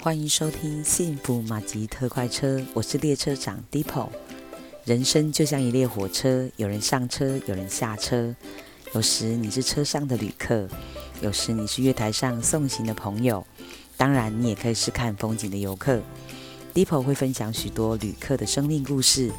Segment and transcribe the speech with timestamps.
[0.00, 4.08] 欢迎收听幸福马吉特快车，我是列车长 Dipo。
[4.84, 8.32] 人生就像一列火车，有人上车，有人下车。
[8.94, 10.68] 有时你是车上的旅客，
[11.20, 13.44] 有时你是月台上送行的朋友，
[13.96, 16.00] 当然你也可以是看风景的游客。
[16.72, 19.32] Dipo 会分享许多旅客的生命故事，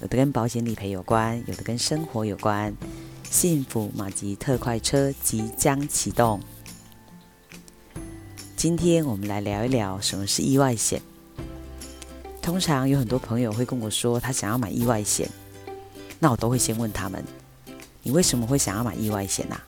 [0.00, 2.74] 有的跟保险理赔有关，有的跟生活有关。
[3.30, 6.40] 幸福马吉特快车即将启动。
[8.58, 11.00] 今天我们来聊一聊什么是意外险。
[12.42, 15.30] 通常有很多朋友会跟我说他想要买意外险，
[16.18, 17.22] 那我都会先问他们：
[18.02, 19.62] 你为什么会想要买意外险啊？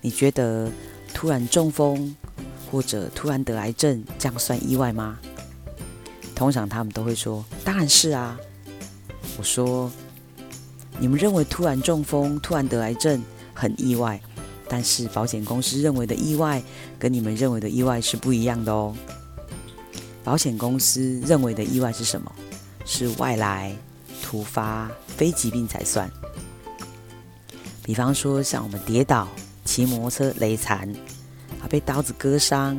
[0.00, 0.70] 你觉得
[1.12, 2.14] 突然中风
[2.70, 5.18] 或者突然得癌症，这样算意外吗？
[6.36, 8.38] 通常他们都会说：当然是啊。
[9.36, 9.90] 我说：
[11.00, 13.20] 你们认为突然中风、突然得癌症
[13.52, 14.20] 很意外？
[14.68, 16.62] 但是保险公司认为的意外
[16.98, 18.94] 跟你们认为的意外是不一样的哦。
[20.22, 22.30] 保险公司认为的意外是什么？
[22.84, 23.74] 是外来、
[24.22, 26.10] 突发、非疾病才算。
[27.82, 29.26] 比方说像我们跌倒、
[29.64, 30.88] 骑摩托车累残、
[31.60, 32.78] 啊被刀子割伤、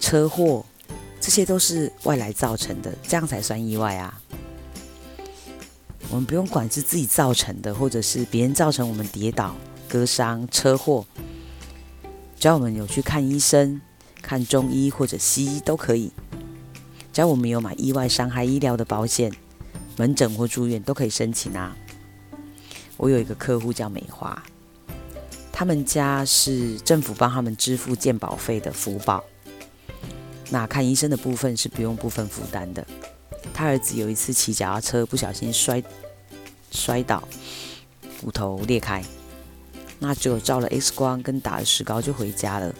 [0.00, 0.64] 车祸，
[1.20, 4.20] 这些都是外来造成的，这样才算意外啊。
[6.10, 9.54] 我们不用管是自己造成的，或者是别人造成我们跌倒。
[9.88, 11.04] 割伤、车祸，
[12.38, 13.80] 只要我们有去看医生、
[14.20, 16.10] 看中医或者西医都可以。
[17.12, 19.32] 只要我们有买意外伤害医疗的保险，
[19.96, 21.76] 门诊或住院都可以申请啊。
[22.96, 24.42] 我有一个客户叫美华，
[25.52, 29.22] 他们家是政府帮他们支付健保费的福保，
[30.50, 32.84] 那看医生的部分是不用部分负担的。
[33.52, 35.80] 他儿子有一次骑脚踏车不小心摔
[36.72, 37.22] 摔倒，
[38.20, 39.04] 骨头裂开。
[39.98, 42.74] 那只有照了 X 光跟打了石膏就回家了，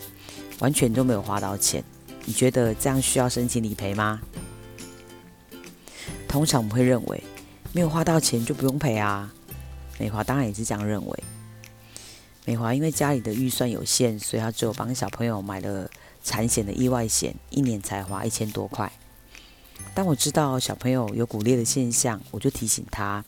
[0.58, 1.82] 完全都没有花到钱。
[2.24, 4.20] 你觉得这样需要申请理赔吗？
[6.28, 7.22] 通常我们会认为，
[7.72, 9.32] 没有花到钱就不用赔啊。
[9.98, 11.24] 美华当然也是这样认为。
[12.44, 15.88] 美华因为家里的预算有限，所以她只有帮小朋友买了
[16.22, 18.90] 产险的意外险，一年才花一千多块。
[19.94, 23.24] 当我知道小朋友有骨裂的现象，我就提醒他。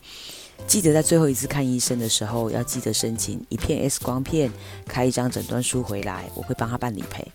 [0.66, 4.50] 记得在最后一次看医生的时候，要记得申请一片 X 光片，
[4.84, 7.26] 开一张诊断书回来，我会帮他办理赔。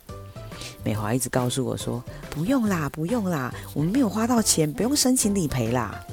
[0.84, 6.06] 美华一直告诉我说：“不用啦，不用啦，我们没有花到钱，不用申请理赔啦。”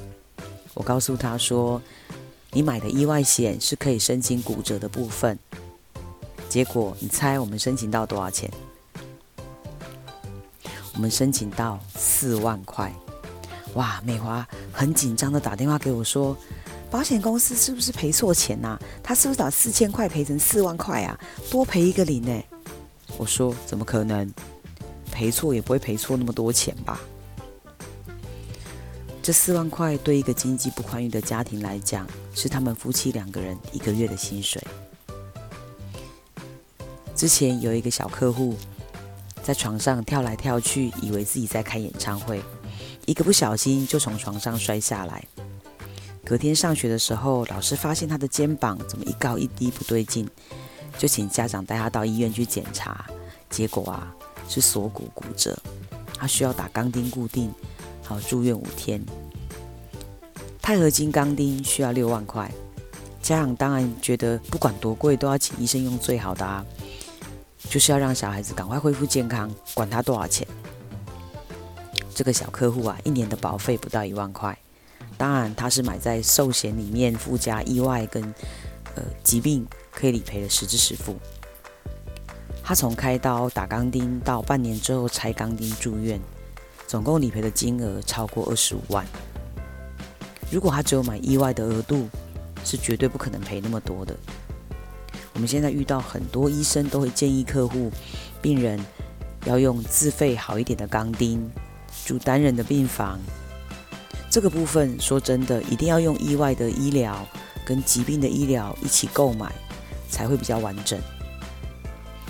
[0.74, 1.82] 我告诉他说
[2.52, 5.38] ：“你买的意外险是可以申请骨折的部分。”
[6.48, 8.48] 结果你猜我们申请到多少钱？
[10.94, 12.92] 我们申请到四万块。
[13.74, 14.00] 哇！
[14.04, 16.36] 美华很紧张的打电话给我说。
[16.90, 18.82] 保险公司是不是赔错钱呐、啊？
[19.02, 21.18] 他是不是把四千块赔成四万块啊？
[21.50, 22.42] 多赔一个零呢？
[23.16, 24.32] 我说怎么可能？
[25.10, 27.00] 赔错也不会赔错那么多钱吧？
[29.20, 34.62] 这四万块对一个经济不宽裕的家庭来讲，是他们夫妻两个人一个月的薪水。
[37.14, 38.54] 之前有一个小客户
[39.42, 42.40] 在床上跳来跳去，以为自己在开演唱会，
[43.06, 45.26] 一个不小心就从床上摔下来。
[46.28, 50.28] 隔天上学的时候，老师发现他的肩膀怎么一高一低不对劲，
[50.98, 53.06] 就请家长带他到医院去检查。
[53.48, 54.14] 结果啊，
[54.46, 55.58] 是锁骨骨折，
[56.18, 57.50] 他需要打钢钉固定，
[58.02, 59.02] 好住院五天。
[60.60, 62.52] 钛合金钢钉需要六万块，
[63.22, 66.62] 家长当然觉得不管多贵都要请医生用最好的啊，
[67.70, 70.46] 就是要让小孩子赶快恢复健康，管他多少钱。
[72.14, 74.54] 这个小客户啊，一年的保费不到一万块。
[75.18, 78.22] 当然，他是买在寿险里面附加意外跟
[78.94, 81.16] 呃疾病可以理赔的实支实付。
[82.62, 86.20] 他从开刀打钢钉到半年之后拆钢钉住院，
[86.86, 89.04] 总共理赔的金额超过二十五万。
[90.50, 92.08] 如果他只有买意外的额度，
[92.64, 94.16] 是绝对不可能赔那么多的。
[95.34, 97.90] 我们现在遇到很多医生都会建议客户、
[98.40, 98.78] 病人
[99.46, 101.50] 要用自费好一点的钢钉，
[102.04, 103.18] 住单人的病房。
[104.38, 107.26] 这个部分说真的，一定要用意外的医疗
[107.66, 109.52] 跟疾病的医疗一起购买，
[110.08, 110.96] 才会比较完整。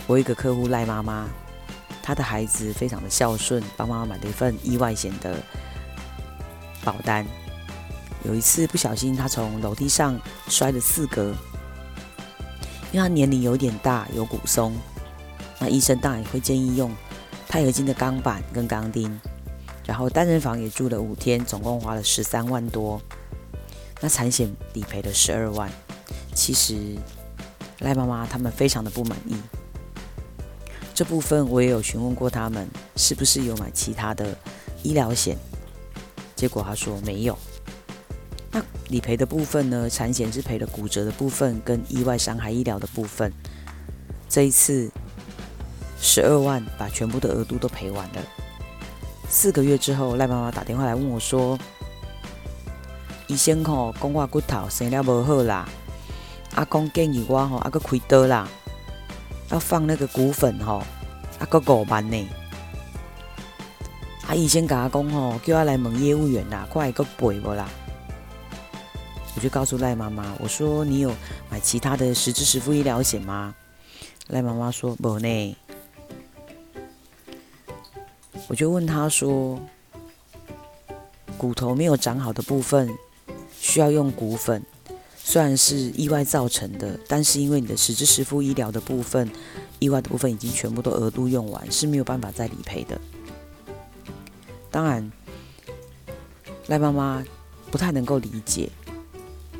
[0.06, 1.28] 我一个客户赖妈妈，
[2.02, 5.36] 她的孩子非常的孝顺，帮妈妈买了一份意外险的
[6.82, 7.26] 保单。
[8.24, 10.18] 有一次不小心，她从楼梯上
[10.48, 11.34] 摔了四格，
[12.90, 14.74] 因为她年龄有点大，有骨松，
[15.58, 16.90] 那医生当然会建议用
[17.50, 19.20] 钛合金的钢板跟钢钉。
[19.88, 23.00] 然后单人房也住了五天，总共花了十三万多。
[24.02, 25.70] 那产险理赔了十二万。
[26.34, 26.94] 其实
[27.78, 29.34] 赖妈妈他们非常的不满意。
[30.94, 34.36] 这部分我也有询问过他们，是不是有买其他的
[34.82, 35.38] 医疗险？
[36.36, 37.36] 结果他说没有。
[38.52, 39.88] 那理赔的部分呢？
[39.88, 43.32] 产险是赔了骨折的部分跟意外伤害医疗的部分。
[44.28, 44.90] 这一次
[45.98, 48.22] 十二万把全部的额度都赔完了。
[49.30, 51.58] 四个月之后，赖妈妈打电话来问我说
[53.28, 55.68] ：“医生吼，讲我骨头生了无好啦，
[56.54, 58.48] 阿公建议我吼，阿个开刀啦，
[59.50, 60.82] 要放那个骨粉吼，
[61.38, 62.28] 阿个五万呢。
[64.26, 67.68] 啊，医生甲阿讲吼，叫我来问业务员啦，看会阁赔无啦。”
[69.36, 71.12] 我就告诉赖妈妈，我说：“你有
[71.50, 73.54] 买其他的实支实付医疗险吗？”
[74.28, 75.56] 赖妈妈说：“没呢。”
[78.48, 79.60] 我就问他说
[81.36, 82.88] ：“骨头没有长好的部分，
[83.60, 84.62] 需要用骨粉，
[85.22, 89.30] 虽然是意外造成的，但是因为你的实质实付医疗的部分，
[89.78, 92.98] 意外的部分已经全部都额度用完，是没有办法再理赔的。
[94.70, 95.12] 当然，
[96.68, 97.22] 赖妈妈
[97.70, 98.70] 不太能够理解。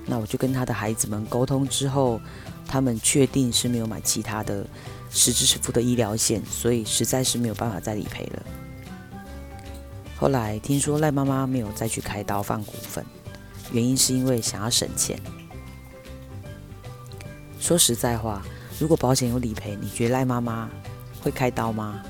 [0.07, 2.19] 那我就跟他的孩子们沟通之后，
[2.67, 4.67] 他们确定是没有买其他的
[5.11, 8.43] 实质实付的医疗险，所以实在是没有办法再理赔了。
[10.19, 13.07] 后来听说赖妈妈没有再去开刀放骨粉，
[13.71, 15.17] 原因是因为想要省钱。
[17.61, 18.43] 说实在话，
[18.81, 20.69] 如果保险有理赔，你觉得赖妈妈
[21.23, 22.03] 会开刀吗？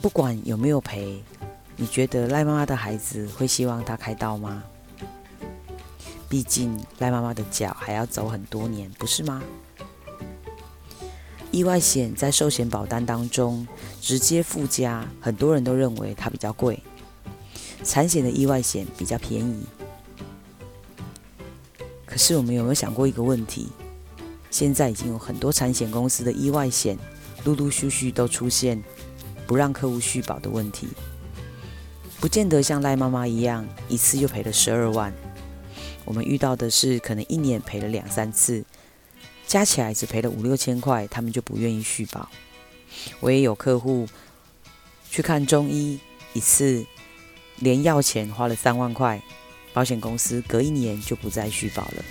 [0.00, 1.22] 不管有没有赔，
[1.76, 4.62] 你觉得赖妈妈的孩子会希望她开刀吗？
[6.30, 9.42] 毕竟赖妈妈的脚还要走很多年，不是吗？
[11.52, 13.66] 意外险在寿险保单当中
[14.00, 16.82] 直接附加，很多人都认为它比较贵。
[17.84, 19.64] 产险的意外险比较便宜。
[22.06, 23.68] 可是我们有没有想过一个问题？
[24.50, 26.98] 现在已经有很多产险公司的意外险，
[27.44, 28.82] 陆陆续续都出现
[29.46, 30.88] 不让客户续保的问题，
[32.20, 35.12] 不见得像赖妈妈一样一次就赔了十二万。
[36.04, 38.64] 我们遇到的是可能一年赔了两三次。
[39.52, 42.26] 加起来只赔了五六千块，他们就不愿意续保。
[43.20, 44.08] 我也有客户
[45.10, 46.00] 去看中医
[46.32, 46.86] 一次，
[47.58, 49.22] 连药钱花了三万块，
[49.74, 52.02] 保险公司隔一年就不再续保了。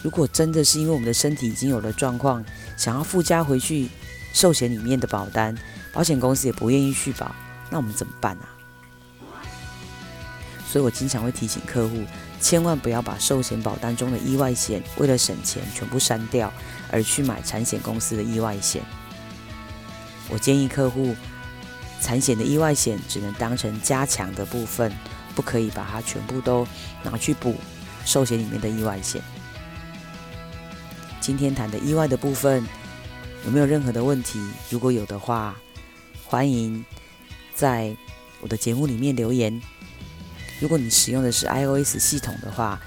[0.00, 2.44] 如果真的是因为我们的身体已经有了状况，
[2.76, 3.88] 想要附加回去
[4.32, 5.58] 寿险里面的保单，
[5.92, 7.34] 保险公司也不愿意续保，
[7.68, 8.53] 那我们怎么办啊？
[10.74, 12.02] 所以我经常会提醒客户。
[12.40, 16.52] 千万不要把寿险保单中的意外险为了省钱全部删掉，
[16.90, 18.82] 而去买产险公司的意外险。
[20.28, 21.14] 我建议客户，
[22.00, 24.92] 产险的意外险只能当成加强的部分，
[25.36, 26.66] 不可以把它全部都
[27.04, 27.54] 拿去补
[28.04, 29.22] 寿险里面的意外险。
[31.20, 32.66] 今天谈的意外的部分，
[33.44, 34.40] 有没有任何的问题？
[34.70, 35.54] 如果有的话，
[36.24, 36.84] 欢迎
[37.54, 37.96] 在
[38.40, 39.62] 我的节目里面留言。
[40.60, 42.80] 如果你使用的是 iOS 系统的话，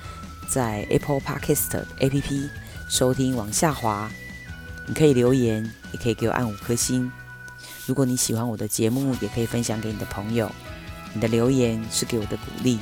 [0.50, 2.50] 在 Apple Podcast APP
[2.90, 4.10] 收听往下滑，
[4.86, 7.12] 你可以留言，也可以给我按五颗星。
[7.86, 10.52] 如果你喜欢我的节目，也可以分享给你的朋友。
[11.14, 12.80] 你的留言是给我的鼓励。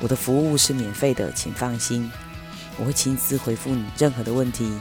[0.00, 2.10] 我的服务是免费的，请放心，
[2.76, 4.78] 我会亲自回复你任何的问题。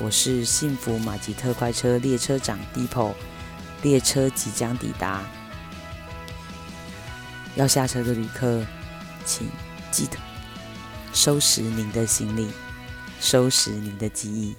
[0.00, 3.14] 我是幸福马吉特快车列车长 Depot，
[3.82, 5.22] 列车即将抵达。
[7.56, 8.64] 要下车的旅客，
[9.24, 9.48] 请
[9.90, 10.16] 记得
[11.12, 12.48] 收拾您的行李，
[13.20, 14.54] 收拾您的记忆。